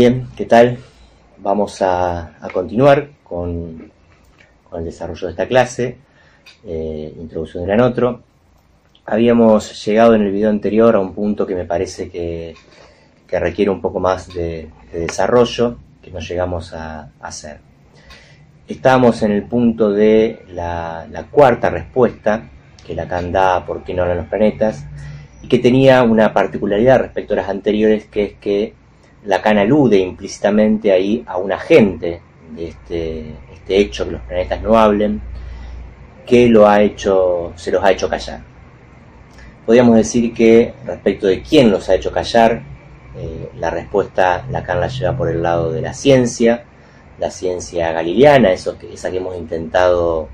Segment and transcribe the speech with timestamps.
[0.00, 0.78] Bien, ¿qué tal?
[1.36, 3.92] Vamos a, continuar con,
[4.72, 5.98] el desarrollo de esta clase,
[6.64, 8.22] eh, introducción de la otro.
[9.04, 12.54] Habíamos llegado en el video anterior a un punto que me parece que,
[13.28, 17.58] requiere un poco más de, desarrollo, que no llegamos a, hacer.
[18.68, 22.48] Estábamos en el punto de la, cuarta respuesta
[22.86, 24.82] que Lacan da por qué no hablan los planetas,
[25.42, 28.79] y que tenía una particularidad respecto a las anteriores, que es que
[29.24, 32.22] Lacan alude implícitamente ahí a un agente
[32.54, 35.20] de este, este, hecho que los planetas no hablen,
[36.26, 38.40] que lo ha hecho, se los ha hecho callar.
[39.66, 42.62] Podríamos decir que respecto de quién los ha hecho callar,
[43.16, 46.64] eh, la respuesta Lacan la lleva por el lado de la ciencia,
[47.18, 50.28] la ciencia galileana, eso esa que hemos intentado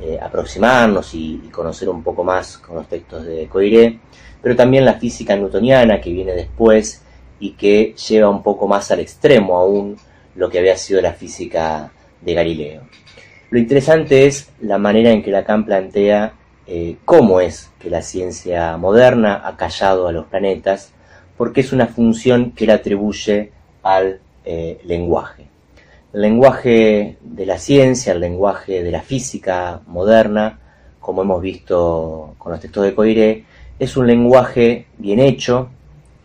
[0.00, 3.98] eh, aproximarnos y, y, conocer un poco más con los textos de Coiré,
[4.40, 7.02] pero también la física newtoniana que viene después
[7.40, 9.96] y que lleva un poco más al extremo aún
[10.36, 12.82] lo que había sido la física de Galileo.
[13.50, 16.34] Lo interesante es la manera en que Lacan plantea
[16.66, 20.92] eh, cómo es que la ciencia moderna ha callado a los planetas,
[21.36, 23.50] porque es una función que él atribuye
[23.82, 25.46] al eh, lenguaje.
[26.12, 30.60] El lenguaje de la ciencia, el lenguaje de la física moderna,
[31.00, 33.44] como hemos visto con los textos de Coiré,
[33.78, 35.70] es un lenguaje bien hecho,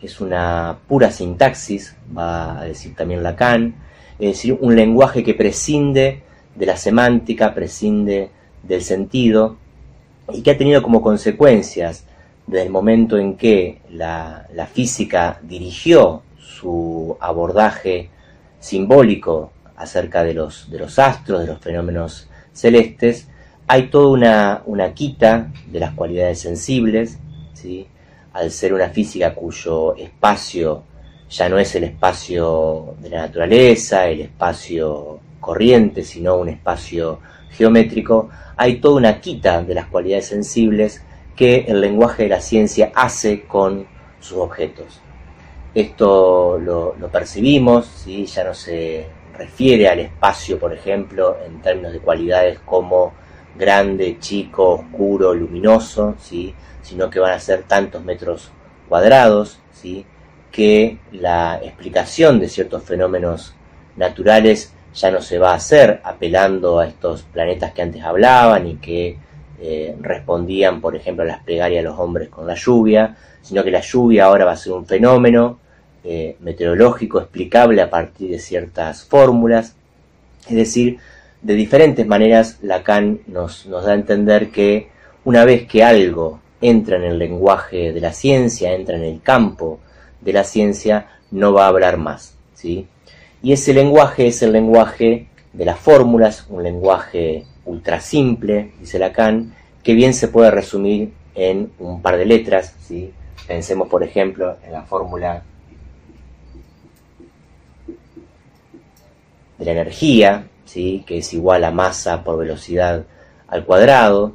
[0.06, 3.74] es una pura sintaxis, va a decir también Lacan,
[4.18, 6.22] es decir, un lenguaje que prescinde
[6.54, 8.30] de la semántica, prescinde
[8.62, 9.56] del sentido,
[10.32, 12.04] y que ha tenido como consecuencias
[12.46, 18.08] desde el momento en que la, física dirigió su abordaje
[18.60, 23.28] simbólico acerca de los, de los astros, de los fenómenos celestes,
[23.68, 27.18] hay toda una, una quita de las cualidades sensibles,
[27.52, 27.88] ¿sí?
[28.36, 30.84] Al ser una física cuyo espacio
[31.28, 37.20] ya no es el espacio de la naturaleza, el espacio corriente, sino un espacio
[37.50, 41.02] geométrico, hay toda una quita de las cualidades sensibles
[41.34, 43.86] que el lenguaje de la ciencia hace con
[44.20, 45.00] sus objetos.
[45.74, 48.26] Esto lo, percibimos, ¿sí?
[48.26, 53.14] ya no se refiere al espacio, por ejemplo, en términos de cualidades como
[53.56, 56.54] grande, chico, oscuro, luminoso, ¿sí?
[56.82, 58.50] sino que van a ser tantos metros
[58.88, 60.04] cuadrados, ¿sí?
[60.50, 63.54] que la explicación de ciertos fenómenos
[63.96, 68.76] naturales ya no se va a hacer apelando a estos planetas que antes hablaban y
[68.76, 69.18] que
[69.60, 73.70] eh, respondían, por ejemplo, a las plegarias de los hombres con la lluvia, sino que
[73.70, 75.58] la lluvia ahora va a ser un fenómeno
[76.04, 79.74] eh, meteorológico explicable a partir de ciertas fórmulas.
[80.48, 80.98] Es decir,
[81.46, 84.88] de diferentes maneras Lacan nos, nos da a entender que
[85.24, 89.78] una vez que algo entra en el lenguaje de la ciencia, entra en el campo
[90.20, 92.34] de la ciencia, no va a hablar más.
[92.54, 92.88] ¿sí?
[93.44, 99.54] Y ese lenguaje es el lenguaje de las fórmulas, un lenguaje ultra simple, dice Lacan,
[99.84, 102.74] que bien se puede resumir en un par de letras.
[102.80, 103.12] ¿sí?
[103.46, 105.44] Pensemos, por ejemplo, en la fórmula
[109.58, 111.02] de la energía, ¿sí?
[111.06, 113.04] que es igual a masa por velocidad
[113.48, 114.34] al cuadrado.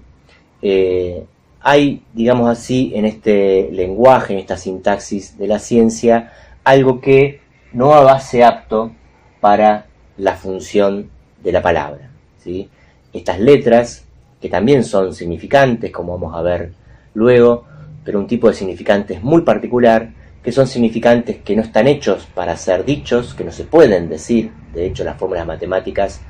[0.62, 1.26] Eh,
[1.62, 6.34] hay, digamos así, en este lenguaje, en esta sintaxis de la ciencia,
[6.64, 7.42] algo que
[7.74, 8.92] no ser apto
[9.40, 9.86] para
[10.18, 11.10] la función
[11.44, 12.10] de la palabra.
[12.40, 12.70] ¿sí?
[13.14, 14.06] Estas letras,
[14.42, 16.74] que también son significantes, como vamos a ver
[17.14, 17.66] luego,
[18.04, 20.10] pero un tipo de significantes muy particular,
[20.44, 24.52] que son significantes que no están hechos para ser dichos, que no se pueden decir,
[24.74, 26.22] de hecho las fórmulas matemáticas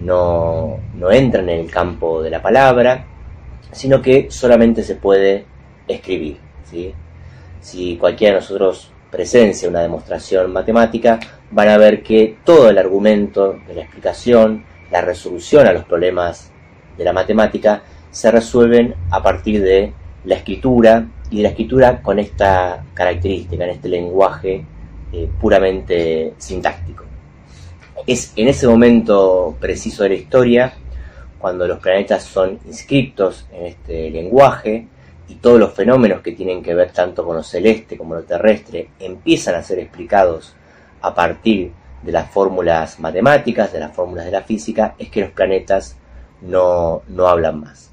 [0.00, 3.06] no, no entran en el campo de la palabra,
[3.72, 5.44] sino que solamente se puede
[5.86, 6.38] escribir.
[7.60, 11.18] Si cualquiera de nosotros presencia una demostración matemática,
[11.50, 16.50] van a ver que todo el argumento de la explicación, la resolución a los problemas
[16.96, 19.92] de la matemática, se resuelven a partir de
[20.24, 24.64] la escritura y la escritura con esta característica, en este lenguaje
[25.12, 27.04] eh, puramente sintáctico.
[28.06, 30.72] Es en ese momento preciso de la historia
[31.38, 34.86] cuando los planetas son inscriptos en este lenguaje
[35.28, 38.90] y todos los fenómenos que tienen que ver tanto con lo celeste como lo terrestre
[38.98, 40.54] empiezan a ser explicados
[41.00, 41.72] a partir
[42.02, 45.96] de las fórmulas matemáticas, de las fórmulas de la física, es que los planetas
[46.40, 47.89] no, hablan más.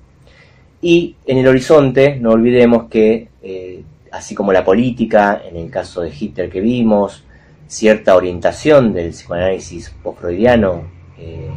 [0.90, 6.00] Y en el horizonte no olvidemos que, eh, así como la política, en el caso
[6.00, 7.26] de Hitler que vimos,
[7.68, 11.50] cierta orientación del psicoanálisis post-freudiano eh,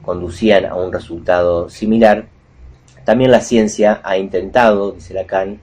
[0.00, 2.28] conducían a un resultado similar,
[3.04, 5.60] también la ciencia ha intentado, dice Lacan,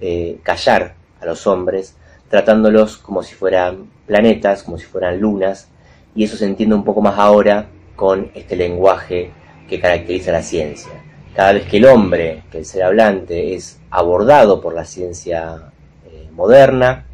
[0.00, 1.96] eh, callar a los hombres,
[2.30, 5.68] tratándolos como si fueran planetas, como si fueran lunas,
[6.14, 9.32] y eso se entiende un poco más ahora con este lenguaje
[9.68, 11.07] que caracteriza la ciencia.
[11.38, 15.70] Cada vez que el hombre, que el ser hablante, es abordado por la ciencia
[16.04, 17.04] eh, moderna,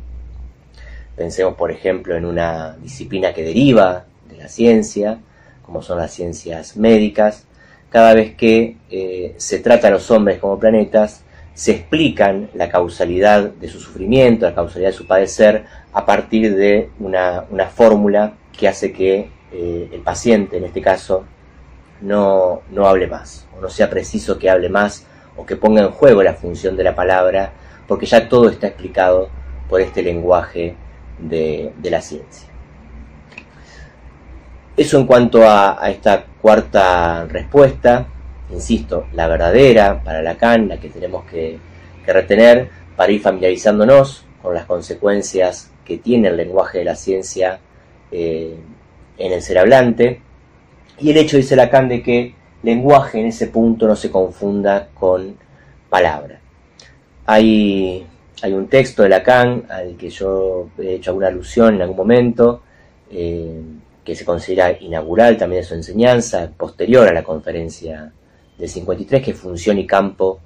[1.14, 5.18] pensemos por ejemplo en una disciplina que deriva de la ciencia,
[5.60, 7.44] como son las ciencias médicas,
[7.90, 11.22] cada vez que eh, se trata a los hombres como planetas,
[11.52, 16.88] se explican la causalidad de su sufrimiento, la causalidad de su padecer, a partir de
[16.98, 17.44] una,
[17.74, 21.26] fórmula que hace que eh, el paciente, en este caso,
[22.00, 25.06] no, no hable más, o no sea preciso que hable más,
[25.36, 27.52] o que ponga en juego la función de la palabra,
[27.86, 29.28] porque ya todo está explicado
[29.68, 30.76] por este lenguaje
[31.18, 32.48] de, la ciencia.
[34.76, 38.06] Eso en cuanto a, esta cuarta respuesta,
[38.50, 41.58] insisto, la verdadera para Lacan, la que tenemos que,
[42.06, 47.60] retener para ir familiarizándonos con las consecuencias que tiene el lenguaje de la ciencia
[48.12, 48.54] eh,
[49.16, 50.20] en el ser hablante,
[50.98, 55.36] y el hecho, dice Lacan, de que lenguaje en ese punto no se confunda con
[55.88, 56.40] palabra.
[57.26, 58.06] Hay,
[58.44, 62.62] un texto de Lacan al que yo he hecho alguna alusión en algún momento,
[63.10, 63.62] eh,
[64.04, 68.12] que se considera inaugural también de su enseñanza, posterior a la conferencia
[68.58, 70.40] del 53, que es Función y Campo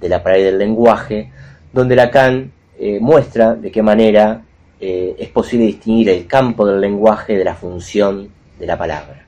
[0.00, 1.30] de la Palabra del Lenguaje,
[1.72, 4.42] donde Lacan eh, muestra de qué manera
[4.80, 8.28] eh, es posible distinguir el campo del lenguaje de la función
[8.58, 9.25] de la palabra.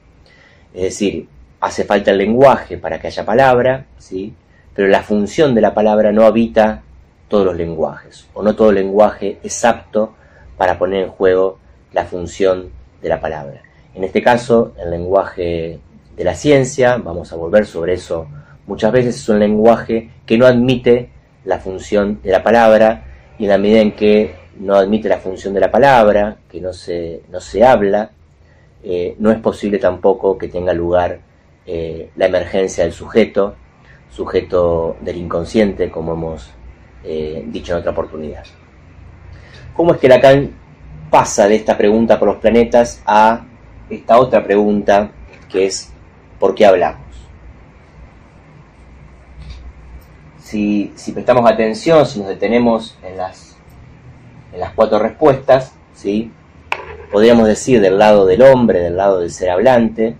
[0.74, 1.28] Es decir,
[1.60, 4.34] hace falta el lenguaje para que haya palabra, ¿sí?
[4.74, 6.82] pero la función de la palabra no habita
[7.28, 10.14] todos los lenguajes, o no todo lenguaje es apto
[10.56, 11.58] para poner en juego
[11.92, 12.70] la función
[13.02, 13.62] de la palabra.
[13.94, 15.80] En este caso, el lenguaje
[16.16, 18.28] de la ciencia, vamos a volver sobre eso
[18.66, 21.10] muchas veces, es un lenguaje que no admite
[21.44, 23.04] la función de la palabra,
[23.38, 26.72] y en la medida en que no admite la función de la palabra, que no
[26.72, 28.10] se, no se habla,
[28.82, 31.20] eh, no es posible tampoco que tenga lugar
[31.66, 33.56] eh, la emergencia del sujeto,
[34.10, 36.50] sujeto del inconsciente, como hemos
[37.04, 38.44] eh, dicho en otra oportunidad.
[39.74, 40.50] ¿Cómo es que Lacan
[41.10, 43.44] pasa de esta pregunta por los planetas a
[43.90, 45.10] esta otra pregunta
[45.48, 45.92] que es
[46.38, 47.06] ¿por qué hablamos?
[50.38, 53.56] Si, si prestamos atención, si nos detenemos en las,
[54.52, 56.32] en las cuatro respuestas, ¿sí?
[57.10, 60.16] Podríamos decir del lado del hombre, del lado del ser hablante,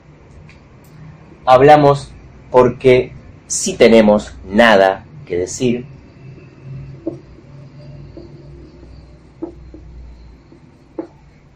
[1.44, 2.12] hablamos
[2.50, 3.12] porque
[3.46, 5.86] si tenemos nada que decir,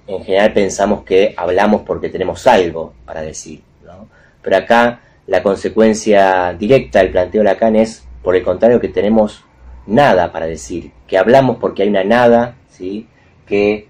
[0.06, 3.62] en general pensamos que hablamos porque tenemos algo para decir,
[4.42, 9.44] pero acá la consecuencia directa del planteo de Lacan es, por el contrario, que tenemos
[9.86, 13.06] nada para decir, que hablamos porque hay una nada, ¿sí?
[13.46, 13.88] que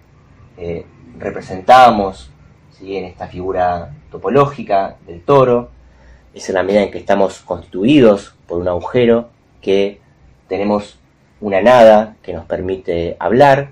[0.58, 0.84] eh,
[1.18, 2.32] representamos
[2.80, 5.70] en esta figura topológica del toro,
[6.34, 9.28] es en la medida en que estamos constituidos por un agujero
[9.60, 10.00] que
[10.48, 10.98] tenemos
[11.40, 13.70] una nada que nos permite hablar,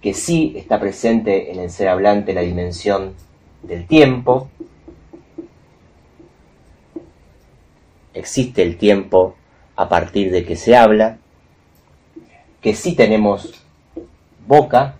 [0.00, 3.14] que sí está presente en el ser hablante la dimensión
[3.62, 4.48] del tiempo,
[8.14, 9.34] existe el tiempo
[9.76, 11.18] a partir de que se habla,
[12.60, 13.64] que sí tenemos
[14.46, 14.97] boca,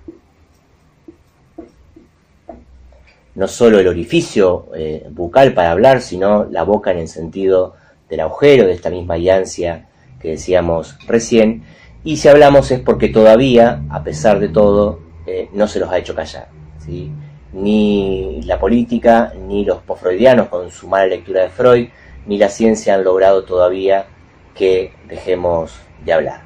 [3.38, 7.74] no solo el orificio eh, bucal para hablar, sino la boca en el sentido
[8.10, 9.86] del agujero, de esta misma iansia
[10.20, 11.62] que decíamos recién.
[12.02, 15.98] Y si hablamos es porque todavía, a pesar de todo, eh, no se los ha
[15.98, 16.48] hecho callar.
[16.84, 17.12] ¿sí?
[17.52, 21.88] Ni la política, ni los posfreudianos con su mala lectura de Freud,
[22.26, 24.06] ni la ciencia han logrado todavía
[24.52, 26.40] que dejemos de hablar.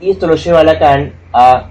[0.00, 1.70] Y esto lo lleva a Lacan a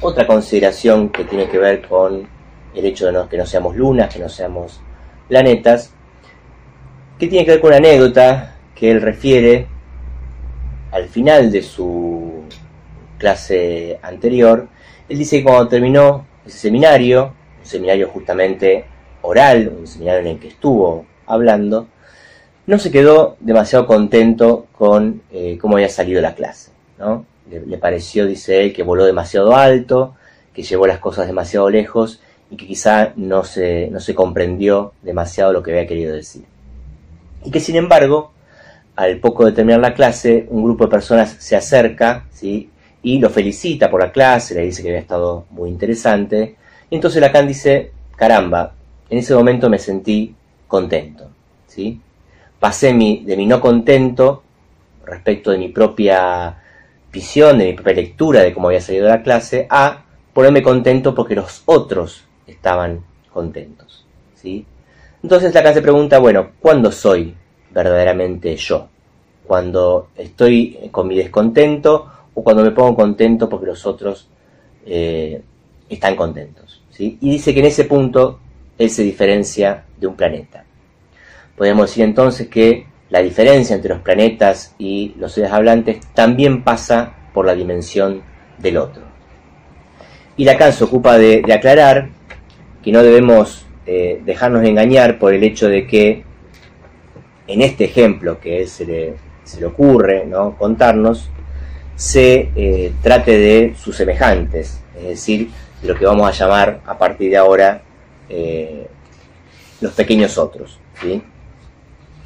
[0.00, 2.26] otra consideración que tiene que ver con
[2.74, 4.80] el hecho de que no seamos lunas, que no seamos
[5.28, 5.92] planetas,
[7.18, 9.66] que tiene que ver con una anécdota que él refiere
[10.90, 12.44] al final de su
[13.18, 14.66] clase anterior.
[15.08, 18.86] Él dice que cuando terminó ese seminario, un seminario justamente
[19.20, 21.88] oral, un seminario en el que estuvo hablando,
[22.66, 26.70] no se quedó demasiado contento con eh, cómo había salido la clase.
[26.98, 27.26] ¿no?
[27.50, 30.14] Le, pareció, dice él, que voló demasiado alto,
[30.52, 35.52] que llevó las cosas demasiado lejos y que quizá no se, no se comprendió demasiado
[35.52, 36.44] lo que había querido decir.
[37.44, 38.32] Y que sin embargo,
[38.96, 42.70] al poco de terminar la clase, un grupo de personas se acerca ¿sí?
[43.02, 46.56] y lo felicita por la clase, le dice que había estado muy interesante.
[46.88, 48.72] Y entonces Lacan dice, caramba,
[49.10, 50.34] en ese momento me sentí
[50.66, 51.28] contento.
[51.66, 52.00] ¿sí?
[52.64, 54.42] Pasé de mi no contento
[55.04, 56.62] respecto de mi propia
[57.12, 60.02] visión, de mi propia lectura de cómo había salido la clase, a
[60.32, 64.06] ponerme contento porque los otros estaban contentos.
[64.34, 64.64] ¿sí?
[65.22, 67.34] Entonces la se pregunta, bueno, ¿cuándo soy
[67.70, 68.88] verdaderamente yo?
[69.46, 74.26] ¿Cuando estoy con mi descontento o cuando me pongo contento porque los otros
[74.86, 75.42] eh,
[75.90, 76.80] están contentos?
[76.88, 77.18] ¿sí?
[77.20, 78.38] Y dice que en ese punto
[78.78, 80.64] él se diferencia de un planeta.
[81.56, 87.14] Podemos decir entonces que la diferencia entre los planetas y los seres hablantes también pasa
[87.32, 88.22] por la dimensión
[88.58, 89.02] del otro.
[90.36, 92.08] Y Lacan se ocupa de, aclarar
[92.82, 96.24] que no debemos eh, dejarnos engañar por el hecho de que
[97.46, 100.56] en este ejemplo que se le, se le ocurre ¿no?
[100.56, 101.30] contarnos,
[101.94, 106.98] se eh, trate de sus semejantes, es decir, de lo que vamos a llamar a
[106.98, 107.82] partir de ahora
[108.28, 108.88] eh,
[109.80, 110.80] los pequeños otros.
[111.00, 111.22] ¿sí?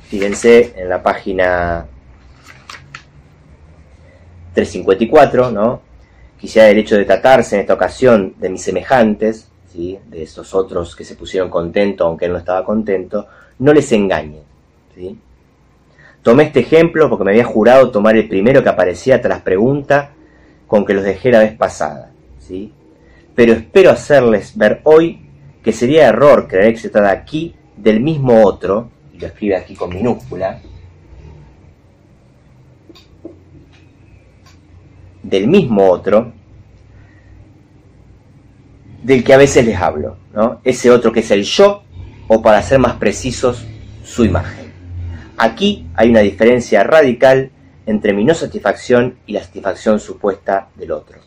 [0.09, 1.87] Fíjense en la página
[4.55, 5.83] 354, ¿no?
[6.41, 9.99] Quisiera el hecho de tratarse en esta ocasión de mis semejantes, ¿sí?
[10.09, 13.27] de esos otros que se pusieron contentos aunque él no estaba contento,
[13.59, 14.43] no les engañen.
[14.95, 15.19] ¿sí?
[16.23, 20.13] Tomé este ejemplo porque me había jurado tomar el primero que aparecía tras pregunta
[20.67, 22.13] con que los dejé la vez pasada.
[22.39, 22.73] ¿sí?
[23.35, 25.21] Pero espero hacerles ver hoy
[25.63, 29.91] que sería error creer que se trata aquí del mismo otro lo escribe aquí con
[29.91, 30.61] minúscula,
[35.23, 36.33] del mismo otro,
[39.03, 40.61] del que a veces les hablo, ¿no?
[40.65, 41.83] Ese otro que es el yo,
[42.29, 43.67] o para ser más precisos,
[44.05, 44.73] su imagen.
[45.37, 47.51] Aquí hay una diferencia radical
[47.87, 51.19] entre mi no satisfacción y la satisfacción supuesta del otro.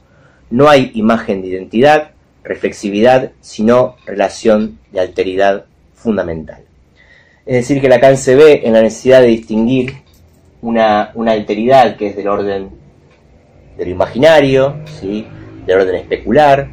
[0.50, 2.12] No hay imagen de identidad,
[2.44, 6.66] reflexividad, sino relación de alteridad fundamental.
[7.44, 9.96] Es decir, que Lacan se ve en la necesidad de distinguir
[10.62, 12.70] una, alteridad que es del orden
[13.78, 15.26] de lo imaginario, ¿sí?
[15.66, 16.70] del orden especular,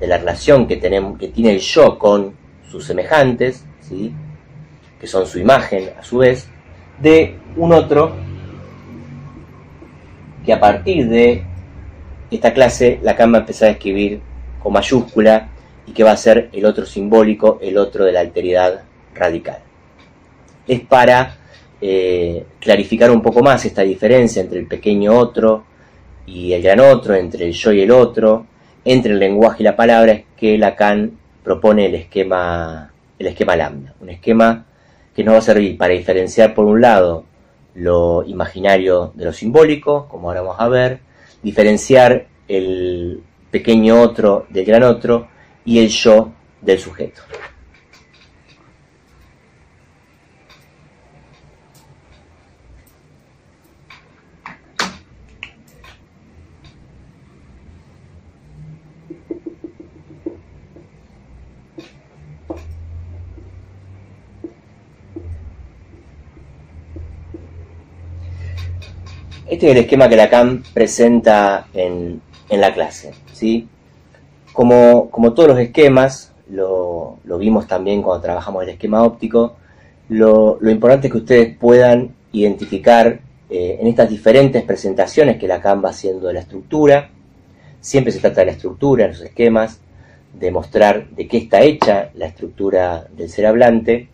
[0.00, 2.34] de la relación que, tenemos, que tiene el yo con
[2.70, 4.14] sus semejantes, ¿sí?
[4.98, 6.48] que son su imagen a su vez,
[6.98, 8.16] de un otro
[10.46, 11.44] que a partir de
[12.30, 14.22] esta clase Lacan va a empezar a escribir
[14.62, 15.50] con mayúscula
[15.86, 18.84] y que va a ser el otro simbólico, el otro de la alteridad
[19.14, 19.58] radical
[20.66, 21.36] es para
[21.80, 25.64] eh, clarificar un poco más esta diferencia entre el pequeño otro
[26.26, 28.46] y el gran otro, entre el yo y el otro,
[28.84, 33.94] entre el lenguaje y la palabra, es que Lacan propone el esquema, el esquema lambda,
[34.00, 34.66] un esquema
[35.14, 37.24] que nos va a servir para diferenciar por un lado
[37.74, 41.00] lo imaginario de lo simbólico, como ahora vamos a ver,
[41.42, 45.28] diferenciar el pequeño otro del gran otro
[45.64, 47.22] y el yo del sujeto.
[69.52, 73.12] Este es el esquema que Lacan presenta en, la clase.
[73.34, 73.68] ¿sí?
[74.50, 79.56] Como, todos los esquemas, lo, vimos también cuando trabajamos el esquema óptico,
[80.08, 85.90] lo, importante es que ustedes puedan identificar eh, en estas diferentes presentaciones que Lacan va
[85.90, 87.10] haciendo de la estructura,
[87.78, 89.80] siempre se trata de la estructura en los esquemas,
[90.32, 94.08] de mostrar de qué está hecha la estructura del ser hablante,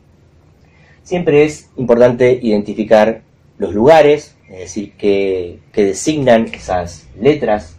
[1.04, 3.22] siempre es importante identificar
[3.56, 7.76] los lugares, es decir, que, designan esas letras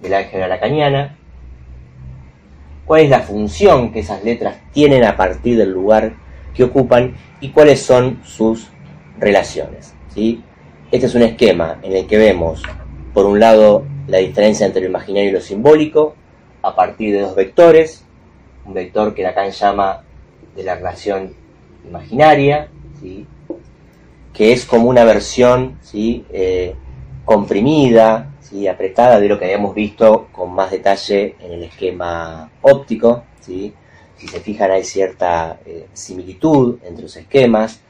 [0.00, 1.16] del álgebra lacaniana,
[2.84, 6.14] cuál es la función que esas letras tienen a partir del lugar
[6.54, 8.68] que ocupan y cuáles son sus
[9.18, 9.94] relaciones.
[10.12, 10.42] ¿sí?
[10.90, 12.62] Este es un esquema en el que vemos,
[13.14, 16.16] por un lado, la diferencia entre lo imaginario y lo simbólico,
[16.62, 18.04] a partir de dos vectores,
[18.64, 20.02] un vector que Lacan llama
[20.56, 21.34] de la relación
[21.86, 22.68] imaginaria,
[23.00, 23.26] ¿sí?
[24.32, 26.24] Que es como una versión ¿sí?
[26.30, 26.74] Eh,
[27.24, 28.68] comprimida, ¿sí?
[28.68, 33.24] apretada de lo que habíamos visto con más detalle en el esquema óptico.
[33.40, 33.72] ¿sí?
[34.16, 37.80] Si se fijan hay cierta eh, similitud entre los esquemas.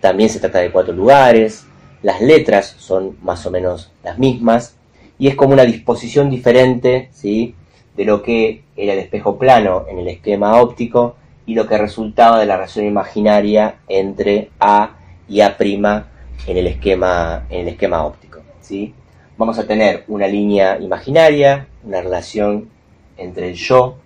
[0.00, 1.66] También se trata de cuatro lugares.
[2.02, 4.76] Las letras son más o menos las mismas.
[5.18, 7.54] Y es como una disposición diferente ¿sí?
[7.96, 12.38] de lo que era el espejo plano en el esquema óptico y lo que resultaba
[12.38, 14.96] de la relación imaginaria entre A
[15.28, 18.40] y A' en el esquema, en el esquema óptico.
[18.60, 18.94] ¿sí?
[19.36, 22.68] Vamos a tener una línea imaginaria, una relación
[23.16, 23.96] entre el yo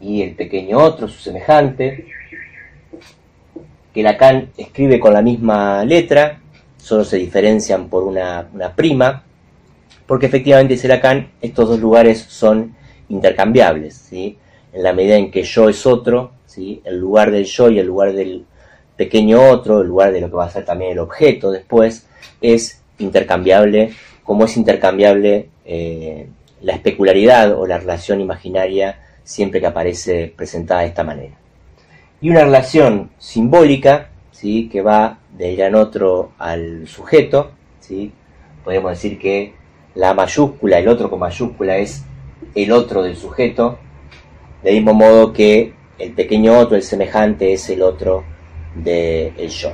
[0.00, 2.06] y el pequeño otro, su semejante,
[3.92, 6.40] que Lacan escribe con la misma letra,
[6.76, 9.22] solo se diferencian por una, prima.
[10.06, 12.74] porque efectivamente, dice Lacan, estos dos lugares son
[13.08, 14.38] intercambiables, ¿sí?
[14.72, 16.80] en la medida en que yo es otro, ¿sí?
[16.84, 18.46] el lugar del yo y el lugar del
[19.02, 22.06] pequeño otro, el lugar de lo que va a ser también el objeto después,
[22.40, 23.90] es intercambiable,
[24.22, 26.28] como es intercambiable eh,
[26.60, 31.34] la especularidad o la relación imaginaria siempre que aparece presentada de esta manera.
[32.20, 34.68] Y una relación simbólica, ¿sí?
[34.70, 38.12] que va del gran otro al sujeto, ¿sí?
[38.62, 39.54] podemos decir que
[39.96, 42.04] la mayúscula, el otro con mayúscula es
[42.54, 43.78] el otro del sujeto,
[44.62, 48.24] del mismo modo que el pequeño otro, el semejante, es el otro
[48.74, 49.72] del yo.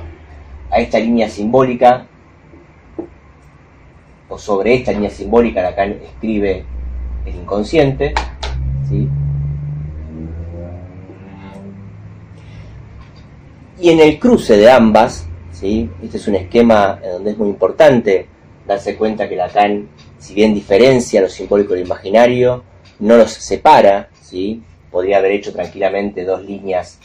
[0.71, 2.05] A esta línea simbólica,
[4.27, 6.63] o sobre esta línea simbólica, Lacan escribe
[7.25, 8.13] el inconsciente,
[13.81, 15.89] Y en el cruce de ambas, ¿sí?
[16.03, 18.27] este es un esquema donde es muy importante
[18.67, 19.87] darse cuenta que Lacan,
[20.17, 22.63] si bien diferencia lo simbólico y lo imaginario,
[22.99, 24.61] no los separa, ¿sí?
[24.91, 26.99] podría haber hecho tranquilamente dos líneas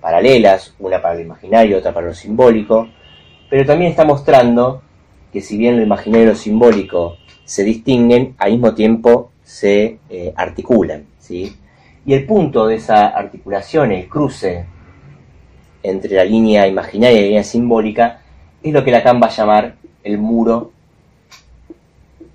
[0.00, 2.88] paralelas, una para lo imaginario, otra para lo simbólico,
[3.48, 4.82] pero también está mostrando
[5.32, 10.32] que si bien lo imaginario y lo simbólico se distinguen, al mismo tiempo se eh,
[10.36, 11.04] articulan.
[11.18, 11.56] ¿sí?
[12.06, 14.64] Y el punto de esa articulación, el cruce
[15.82, 18.20] entre la línea imaginaria y la línea simbólica,
[18.62, 20.72] es lo que Lacan va a llamar el muro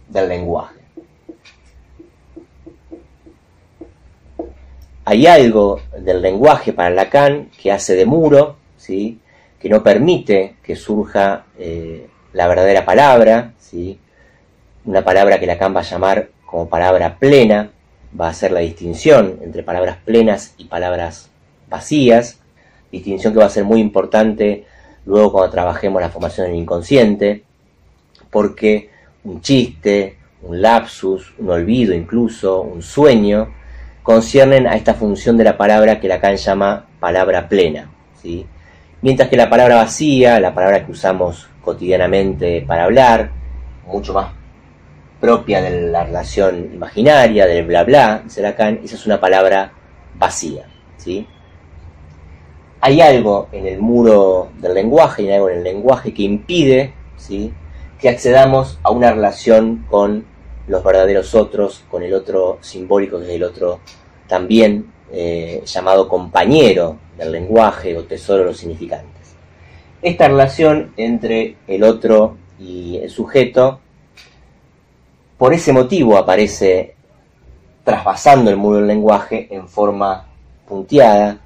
[0.09, 0.74] del lenguaje.
[5.07, 9.19] Hay algo del lenguaje para Lacan que hace de muro, ¿sí?
[9.59, 13.99] que no permite que surja eh, la verdadera palabra, ¿sí?
[14.83, 17.69] una palabra que Lacan va a llamar como palabra plena,
[18.19, 21.29] va a ser la distinción entre palabras plenas y palabras
[21.69, 22.39] vacías,
[22.91, 24.65] distinción que va a ser muy importante
[25.05, 27.43] luego cuando trabajemos la formación del inconsciente,
[28.31, 28.89] porque
[29.23, 33.53] un chiste, un lapsus, un olvido incluso, un sueño,
[34.05, 37.89] conciernen a esta función de la palabra que Lacan llama palabra plena.
[38.21, 38.45] ¿sí?
[39.01, 43.31] Mientras que la palabra vacía, la palabra que usamos cotidianamente para hablar,
[43.87, 44.27] mucho más
[45.19, 49.71] propia de la relación imaginaria, del bla bla, dice Lacan, esa es una palabra
[50.19, 50.67] vacía.
[50.97, 51.27] ¿sí?
[52.81, 57.51] Hay algo en el muro del lenguaje, hay algo en el lenguaje que impide ¿sí?
[57.99, 60.25] que accedamos a una relación con
[60.67, 63.79] los verdaderos otros, con el otro simbólico que es el otro
[64.27, 69.35] también eh, llamado compañero del lenguaje o tesoro de los significantes.
[70.01, 73.79] Esta relación entre el otro y el sujeto,
[75.37, 76.95] por ese motivo aparece
[77.83, 80.27] trasvasando el muro del lenguaje en forma
[80.67, 81.39] punteada,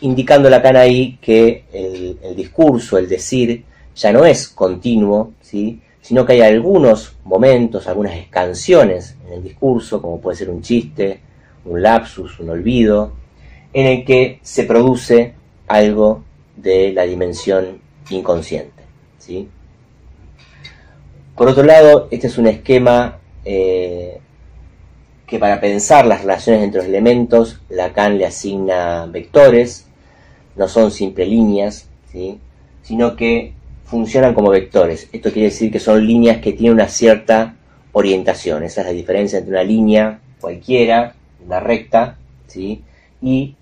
[0.00, 5.80] indicando Lacan ahí que el, el discurso, el decir, ya no es continuo, ¿sí?
[6.06, 11.18] Sino que hay algunos momentos, algunas escansiones en el discurso, como puede ser un chiste,
[11.64, 13.10] un lapsus, un olvido,
[13.72, 15.34] en el que se produce
[15.66, 16.22] algo
[16.54, 18.84] de la dimensión inconsciente.
[19.18, 19.48] ¿sí?
[21.34, 24.20] Por otro lado, este es un esquema eh,
[25.26, 29.88] que para pensar las relaciones entre los elementos, Lacan le asigna vectores,
[30.54, 32.38] no son simples líneas, ¿sí?
[32.82, 33.55] sino que
[33.86, 35.08] funcionan como vectores.
[35.12, 37.56] Esto quiere decir que son líneas que tienen una cierta
[37.92, 38.64] orientación.
[38.64, 42.82] Esa es la diferencia entre una línea cualquiera, una recta, ¿sí?
[43.22, 43.54] y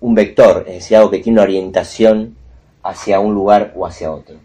[0.00, 2.36] un vector, es decir, algo que tiene una orientación
[2.82, 4.36] hacia un lugar o hacia otro.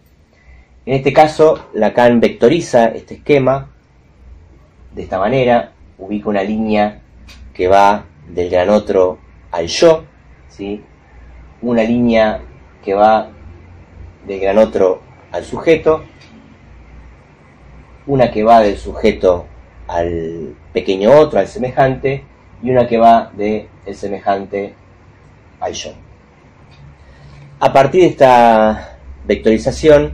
[0.85, 3.69] En este caso, Lacan vectoriza este esquema
[4.93, 7.01] de esta manera, ubica una línea
[7.53, 9.19] que va del gran otro
[9.51, 10.05] al yo,
[10.49, 10.81] ¿sí?
[11.61, 12.41] una línea
[12.83, 13.29] que va
[14.25, 16.03] del gran otro al sujeto,
[18.07, 19.45] una que va del sujeto
[19.87, 22.23] al pequeño otro, al semejante,
[22.63, 24.73] y una que va del semejante
[25.59, 25.91] al yo.
[27.59, 30.13] A partir de esta vectorización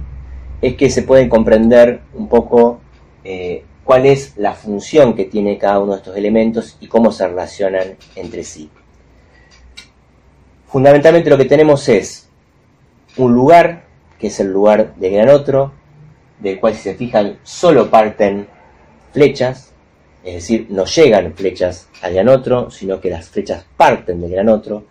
[0.61, 2.81] es que se puede comprender un poco
[3.23, 7.27] eh, cuál es la función que tiene cada uno de estos elementos y cómo se
[7.27, 8.69] relacionan entre sí.
[10.67, 12.29] Fundamentalmente lo que tenemos es
[13.15, 13.86] un lugar
[14.19, 15.73] que es el lugar del gran otro,
[16.39, 18.47] del cual si se fijan solo parten
[19.11, 19.73] flechas,
[20.23, 24.49] es decir, no llegan flechas al gran otro, sino que las flechas parten del gran
[24.49, 24.85] otro,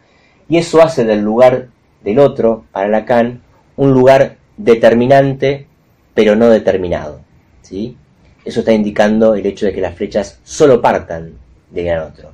[0.49, 1.69] y eso hace del lugar
[2.03, 3.43] del otro, para Lacan,
[3.77, 5.67] un lugar determinante,
[6.15, 7.21] pero no determinado.
[7.62, 7.97] ¿sí?
[8.45, 11.35] Eso está indicando el hecho de que las flechas solo partan
[11.71, 12.31] del gran otro,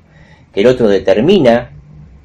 [0.53, 1.71] que el otro determina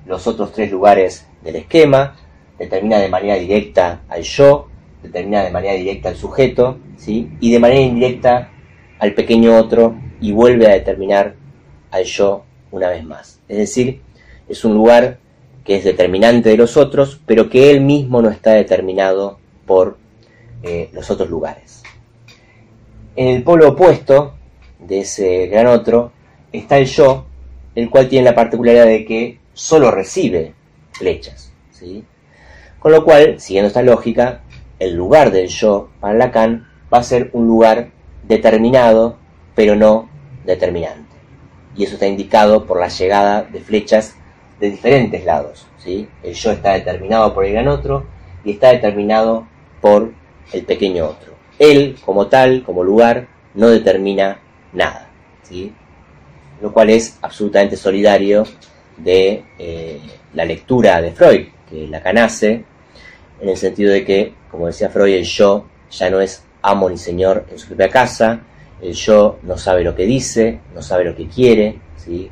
[0.06, 2.16] los otros tres lugares del esquema,
[2.58, 4.68] determina de manera directa al yo,
[5.02, 7.30] determina de manera directa al sujeto, ¿sí?
[7.40, 8.50] y de manera indirecta
[8.98, 11.34] al pequeño otro y vuelve a determinar
[11.90, 13.40] al yo una vez más.
[13.48, 14.00] Es decir,
[14.48, 15.18] es un lugar
[15.64, 19.98] que es determinante de los otros, pero que él mismo no está determinado por
[20.62, 21.82] eh, los otros lugares.
[23.16, 24.34] En el polo opuesto
[24.78, 26.12] de ese gran otro
[26.52, 27.26] está el yo,
[27.74, 30.54] el cual tiene la particularidad de que solo recibe
[30.92, 31.52] flechas.
[31.70, 32.04] ¿sí?
[32.78, 34.42] Con lo cual, siguiendo esta lógica,
[34.78, 37.90] el lugar del yo para Lacan va a ser un lugar
[38.26, 39.16] determinado,
[39.54, 40.08] pero no
[40.44, 41.16] determinante.
[41.76, 44.16] Y eso está indicado por la llegada de flechas
[44.60, 45.66] de diferentes lados.
[45.78, 46.08] ¿sí?
[46.22, 48.06] El yo está determinado por el gran otro
[48.44, 49.46] y está determinado
[49.80, 50.12] por
[50.52, 51.32] el pequeño otro.
[51.58, 54.40] Él, como tal, como lugar, no determina
[54.72, 55.08] nada.
[55.42, 55.72] ¿sí?
[56.60, 58.44] Lo cual es absolutamente solidario
[58.96, 60.00] de eh,
[60.34, 62.64] la lectura de Freud, que Lacan hace,
[63.40, 66.98] en el sentido de que, como decía Freud, el yo ya no es amo ni
[66.98, 68.40] señor en su propia casa,
[68.82, 72.30] el yo no sabe lo que dice, no sabe lo que quiere, ¿sí?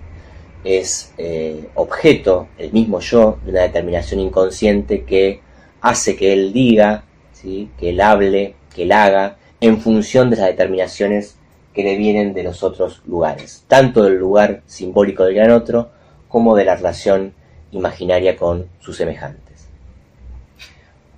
[0.65, 5.41] es eh, objeto, el mismo yo, de una determinación inconsciente que
[5.81, 7.71] hace que él diga, ¿sí?
[7.79, 11.37] que él hable, que él haga, en función de las determinaciones
[11.73, 15.91] que le vienen de los otros lugares, tanto del lugar simbólico del gran otro,
[16.29, 17.35] como de la relación
[17.73, 19.69] imaginaria con sus semejantes.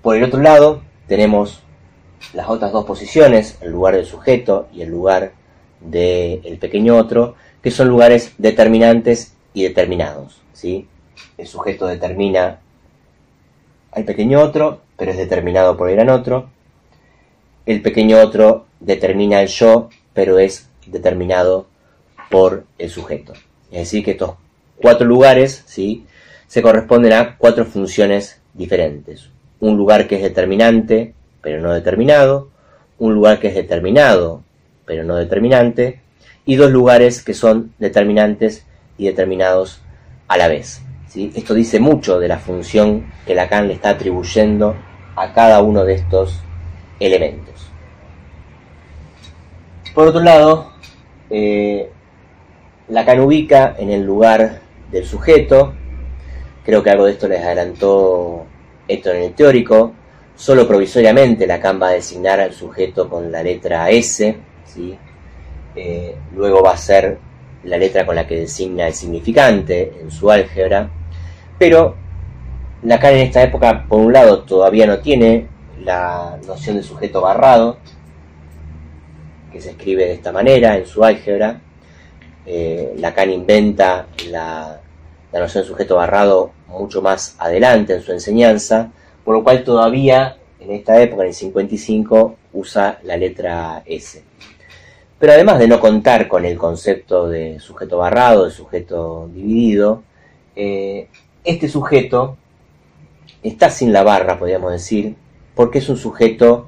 [0.01, 1.61] Por el otro lado, tenemos
[2.33, 5.33] las otras dos posiciones, el lugar del sujeto y el lugar
[5.81, 10.41] del pequeño otro, que son lugares determinantes y determinados.
[10.53, 10.87] ¿sí?
[11.37, 12.59] El sujeto determina
[13.91, 16.49] al pequeño otro, pero es determinado por el gran otro.
[17.65, 21.67] El pequeño otro determina el yo, pero es determinado
[22.29, 23.33] por el sujeto.
[23.71, 24.35] Es decir, que estos
[24.81, 26.05] cuatro lugares ¿sí?
[26.49, 29.29] Se corresponden a cuatro funciones diferentes.
[29.59, 32.49] Un lugar que es determinante, pero no determinado.
[32.97, 34.41] Un lugar que es determinado,
[34.83, 36.01] pero no determinante.
[36.47, 38.65] Y dos lugares que son determinantes
[38.97, 39.81] y determinados
[40.27, 40.81] a la vez.
[41.13, 44.75] Esto dice mucho de la función que Lacan le está atribuyendo
[45.15, 46.39] a cada uno de estos
[46.99, 47.67] elementos.
[49.93, 50.71] Por otro lado,
[51.29, 51.91] eh,
[52.87, 55.75] Lacan ubica en el lugar del sujeto,
[56.63, 58.45] creo que algo de esto les adelantó
[58.87, 59.93] Héctor en el teórico,
[60.35, 64.37] solo provisoriamente Lacan va a designar al sujeto con la letra S.
[65.75, 67.17] Eh, luego va a ser
[67.63, 70.89] la letra con la que designa el significante en su álgebra,
[71.57, 71.95] pero
[72.83, 75.47] Lacan en esta época, por un lado, todavía no tiene
[75.83, 77.77] la noción de sujeto barrado,
[79.51, 81.59] que se escribe de esta manera en su álgebra.
[82.45, 84.79] Eh, Lacan inventa la,
[85.31, 88.91] la noción de sujeto barrado mucho más adelante en su enseñanza,
[89.23, 94.23] por lo cual todavía en esta época, en el 55, usa la letra S.
[95.17, 100.03] Pero además de no contar con el concepto de sujeto barrado, de sujeto dividido,
[100.55, 101.07] eh,
[101.43, 102.37] este sujeto
[103.43, 105.15] está sin la barra, podríamos decir,
[105.55, 106.67] porque es un sujeto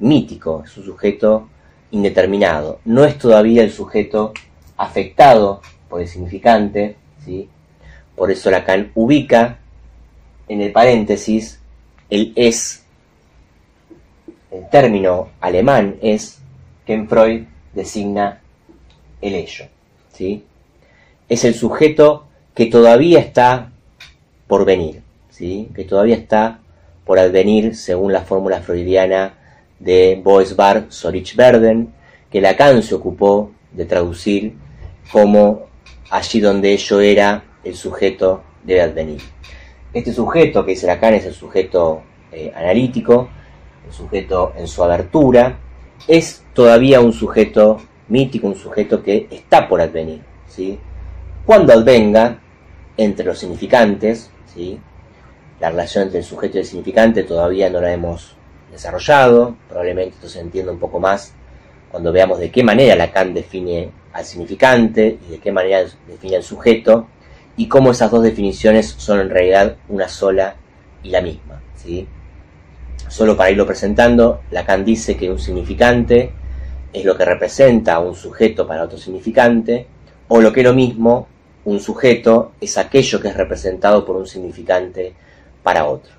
[0.00, 1.48] mítico, es un sujeto
[1.90, 2.80] indeterminado.
[2.84, 4.32] No es todavía el sujeto
[4.76, 7.48] afectado por el significante, ¿sí?
[8.16, 9.58] Por eso Lacan ubica
[10.48, 11.60] en el paréntesis
[12.10, 12.84] el es,
[14.50, 16.40] el término alemán es,
[16.84, 18.40] que en Freud designa
[19.22, 19.64] el ello.
[20.12, 20.44] ¿sí?
[21.28, 23.72] Es el sujeto que todavía está
[24.46, 25.70] por venir, ¿sí?
[25.74, 26.60] que todavía está
[27.06, 29.34] por advenir según la fórmula freudiana
[29.78, 31.94] de Boesbar Sorich Verden,
[32.30, 34.54] que Lacan se ocupó de traducir
[35.10, 35.66] como
[36.10, 39.20] allí donde ello era el sujeto debe advenir.
[39.92, 43.28] Este sujeto que dice Lacan es el sujeto eh, analítico,
[43.86, 45.58] el sujeto en su abertura,
[46.08, 50.22] es todavía un sujeto mítico, un sujeto que está por advenir.
[50.48, 50.78] ¿sí?
[51.44, 52.40] Cuando advenga
[52.96, 54.80] entre los significantes, ¿sí?
[55.60, 58.36] la relación entre el sujeto y el significante todavía no la hemos
[58.70, 61.34] desarrollado, probablemente esto se entienda un poco más
[61.90, 66.42] cuando veamos de qué manera Lacan define al significante y de qué manera define al
[66.42, 67.06] sujeto
[67.56, 70.56] y cómo esas dos definiciones son en realidad una sola
[71.02, 71.60] y la misma.
[71.76, 72.06] ¿sí?
[73.08, 76.32] Solo para irlo presentando, Lacan dice que un significante
[76.92, 79.86] es lo que representa a un sujeto para otro significante,
[80.28, 81.28] o lo que es lo mismo,
[81.64, 85.14] un sujeto es aquello que es representado por un significante
[85.62, 86.12] para otro.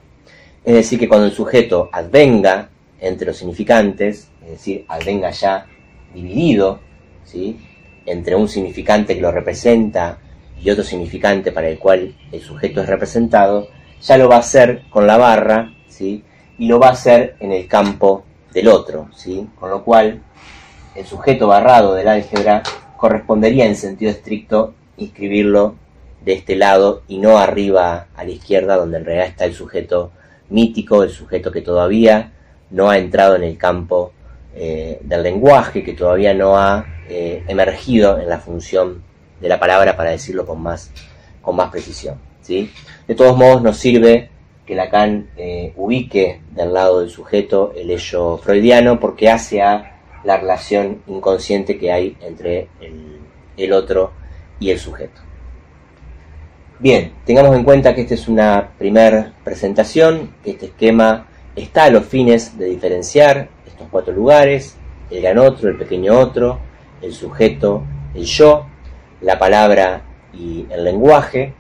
[0.64, 2.70] Es decir, que cuando el sujeto advenga
[3.00, 5.66] entre los significantes, es decir, advenga ya
[6.14, 6.80] dividido,
[7.26, 7.60] ¿sí?
[8.06, 10.20] entre un significante que lo representa
[10.62, 13.68] y otro significante para el cual el sujeto es representado,
[14.02, 16.24] ya lo va a hacer con la barra, ¿sí?
[16.58, 19.48] y lo va a hacer en el campo del otro, ¿sí?
[19.60, 20.22] Con lo cual,
[20.96, 22.62] el sujeto barrado del álgebra
[22.98, 25.76] correspondería en sentido estricto inscribirlo
[26.24, 30.12] de este lado y no arriba a la izquierda donde en realidad está el sujeto
[30.50, 32.32] mítico, el sujeto que todavía
[32.70, 34.14] no ha entrado en el campo
[34.56, 39.04] eh, del lenguaje, que todavía no ha eh, emergido en la función
[39.44, 40.90] de la palabra para decirlo con más,
[41.42, 42.16] con más precisión.
[42.42, 42.72] ¿sí?
[43.08, 44.30] De todos modos nos sirve
[44.66, 50.38] que Lacan eh, ubique del lado del sujeto el ello freudiano porque hace a la
[50.38, 53.20] relación inconsciente que hay entre el,
[53.58, 54.14] el otro
[54.62, 55.20] y el sujeto.
[56.80, 61.28] Bien, tengamos en cuenta que esta es una primera presentación, que este esquema
[61.58, 64.78] está a los fines de diferenciar estos cuatro lugares,
[65.12, 66.60] el gran otro, el pequeño otro,
[67.02, 67.84] el sujeto,
[68.16, 68.68] el yo,
[69.24, 70.02] la palabra
[70.34, 71.54] y el lenguaje.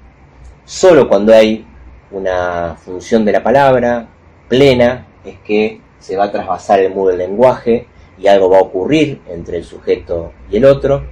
[0.65, 1.65] Solo cuando hay
[2.11, 4.07] una función de la palabra
[4.47, 8.61] plena es que se va a trasvasar el muro del lenguaje y algo va a
[8.61, 11.03] ocurrir entre el sujeto y el otro,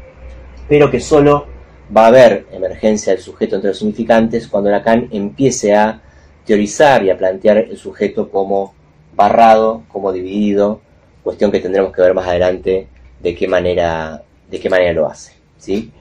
[0.67, 1.47] pero que solo
[1.95, 6.01] va a haber emergencia del sujeto entre los significantes cuando Lacan empiece a
[6.45, 8.73] teorizar y a plantear el sujeto como
[9.15, 10.81] barrado, como dividido,
[11.23, 12.87] cuestión que tendremos que ver más adelante
[13.19, 15.41] de qué manera, de qué manera lo hace.
[15.57, 15.91] ¿sí?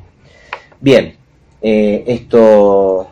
[0.81, 1.17] Bien,
[1.63, 3.11] eh, esto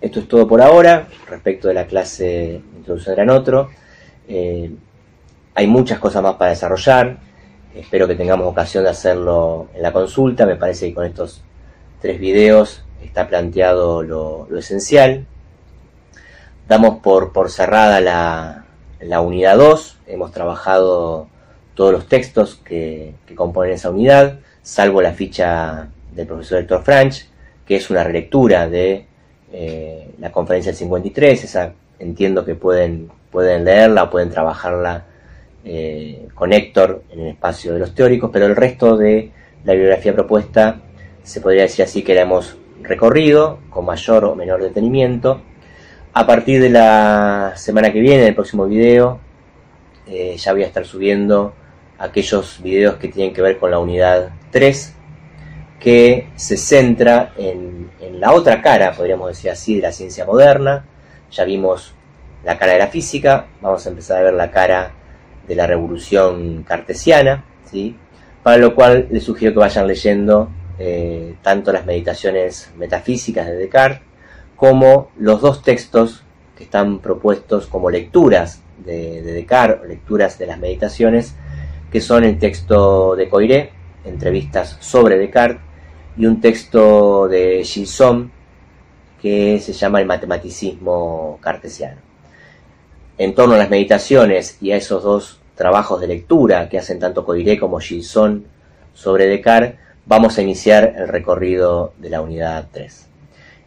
[0.00, 3.70] esto es todo por ahora respecto de la clase Introducción en otro.
[4.28, 4.70] Eh,
[5.54, 7.18] hay muchas cosas más para desarrollar.
[7.74, 10.46] Espero que tengamos ocasión de hacerlo en la consulta.
[10.46, 11.42] Me parece que con estos
[12.00, 15.26] tres videos está planteado lo, esencial.
[16.68, 18.64] Damos por, por cerrada la,
[19.00, 19.98] la unidad 2.
[20.06, 21.28] Hemos trabajado
[21.74, 27.26] todos los textos que, componen esa unidad, salvo la ficha del profesor Héctor Franch,
[27.64, 29.06] que es una relectura de
[29.52, 35.04] eh, la conferencia del 53, esa entiendo que pueden, pueden leerla o pueden trabajarla
[35.64, 39.30] eh, con Héctor en el espacio de los teóricos, pero el resto de
[39.64, 40.80] la bibliografía propuesta
[41.22, 45.40] se podría decir así que la hemos recorrido con mayor o menor detenimiento.
[46.14, 49.20] A partir de la semana que viene, en el próximo video,
[50.08, 51.54] eh, ya voy a estar subiendo
[51.98, 54.94] aquellos videos que tienen que ver con la unidad 3,
[55.78, 60.84] que se centra en, la otra cara, podríamos decir así, de la ciencia moderna.
[61.30, 61.94] Ya vimos
[62.44, 64.92] la cara de la física, vamos a empezar a ver la cara
[65.46, 67.96] de la revolución cartesiana, ¿sí?
[68.42, 74.02] para lo cual les sugiero que vayan leyendo eh, tanto las meditaciones metafísicas de Descartes
[74.56, 76.24] como los dos textos
[76.56, 81.36] que están propuestos como lecturas de, de Descartes, lecturas de las meditaciones,
[81.92, 83.72] que son el texto de Coiré,
[84.04, 85.67] entrevistas sobre Descartes,
[86.18, 88.30] y un texto de Gilson
[89.22, 92.00] que se llama El matematicismo cartesiano.
[93.16, 97.24] En torno a las meditaciones y a esos dos trabajos de lectura que hacen tanto
[97.24, 98.44] Coiré como Gilson
[98.94, 99.76] sobre Descartes,
[100.06, 103.06] vamos a iniciar el recorrido de la unidad 3.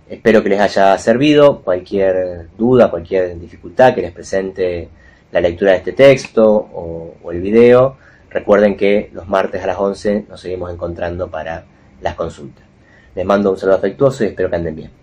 [0.09, 1.61] Espero que les haya servido.
[1.61, 4.89] Cualquier duda, cualquier dificultad que les presente
[5.31, 7.95] la lectura de este texto o, o el video,
[8.29, 11.65] recuerden que los martes a las 11 nos seguimos encontrando para
[12.01, 12.65] las consultas.
[13.15, 15.00] Les mando un saludo afectuoso y espero que anden bien.